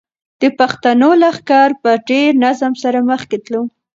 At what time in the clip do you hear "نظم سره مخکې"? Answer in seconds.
2.43-3.37